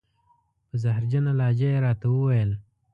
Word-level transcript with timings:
په 0.67 0.75
زهرجنه 0.83 1.31
لهجه 1.39 1.69
یې 1.73 1.79
را 1.85 1.93
ته 1.99 2.05
و 2.09 2.15
ویل: 2.25 2.51